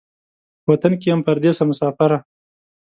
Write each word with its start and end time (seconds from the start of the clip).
په 0.63 0.67
وطن 0.73 0.93
کې 0.99 1.07
یم 1.11 1.21
پردېسه 1.25 1.63
مسافره 1.69 2.17